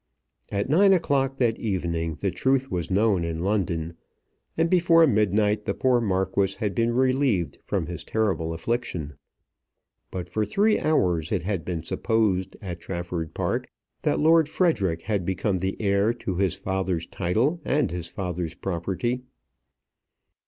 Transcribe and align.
At 0.51 0.67
nine 0.67 0.93
o'clock 0.93 1.37
that 1.37 1.59
evening 1.59 2.17
the 2.21 2.31
truth 2.31 2.71
was 2.71 2.89
known 2.89 3.23
in 3.23 3.41
London, 3.43 3.97
and 4.57 4.67
before 4.67 5.05
midnight 5.05 5.65
the 5.65 5.75
poor 5.75 6.01
Marquis 6.01 6.55
had 6.57 6.73
been 6.73 6.91
relieved 6.91 7.59
from 7.63 7.85
his 7.85 8.03
terrible 8.03 8.51
affliction. 8.51 9.13
But 10.09 10.27
for 10.27 10.43
three 10.43 10.79
hours 10.79 11.31
it 11.31 11.43
had 11.43 11.63
been 11.63 11.83
supposed 11.83 12.57
at 12.63 12.79
Trafford 12.79 13.35
Park 13.35 13.69
that 14.01 14.19
Lord 14.19 14.49
Frederic 14.49 15.03
had 15.03 15.23
become 15.23 15.59
the 15.59 15.79
heir 15.79 16.15
to 16.15 16.37
his 16.37 16.55
father's 16.55 17.05
title 17.05 17.61
and 17.63 17.91
his 17.91 18.07
father's 18.07 18.55
property. 18.55 19.21